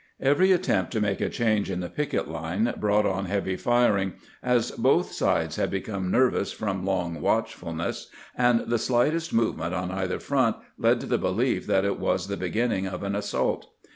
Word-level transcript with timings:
Every 0.19 0.51
attempt 0.51 0.91
to 0.93 0.99
make 0.99 1.21
a 1.21 1.29
change 1.29 1.69
in 1.69 1.79
the 1.79 1.87
picket 1.87 2.27
line 2.27 2.73
brought 2.77 3.05
on 3.05 3.25
heavy 3.25 3.55
firing, 3.55 4.13
as 4.41 4.71
both 4.71 5.11
sides 5.11 5.57
had 5.57 5.69
become 5.69 6.09
nervous 6.09 6.51
from 6.51 6.83
long 6.87 7.21
watchfulness, 7.21 8.09
and 8.35 8.61
the 8.61 8.79
slightest 8.79 9.31
movement 9.31 9.75
on 9.75 9.91
either 9.91 10.17
front 10.19 10.55
led 10.79 11.01
to 11.01 11.05
the 11.05 11.19
belief 11.19 11.67
that 11.67 11.85
it 11.85 11.99
was 11.99 12.29
the 12.29 12.35
beginning 12.35 12.87
of 12.87 13.03
an 13.03 13.13
assault. 13.15 13.67